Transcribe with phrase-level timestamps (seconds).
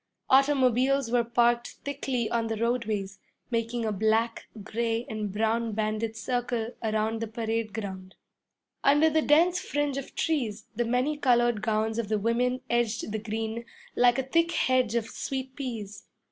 [0.31, 3.19] Automobiles were parked thickly on the roadways,
[3.51, 8.15] making a black, gray, and brown banded circle around the parade ground.
[8.83, 13.19] Under the dense fringe of trees, the many colored gowns of the women edged the
[13.19, 13.63] green
[13.95, 16.07] like a thick hedge of sweet peas.